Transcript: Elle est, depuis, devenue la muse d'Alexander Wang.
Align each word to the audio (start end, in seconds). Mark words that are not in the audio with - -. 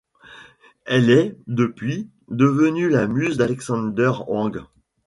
Elle 0.85 1.11
est, 1.11 1.37
depuis, 1.45 2.09
devenue 2.27 2.89
la 2.89 3.05
muse 3.05 3.37
d'Alexander 3.37 4.11
Wang. 4.27 4.63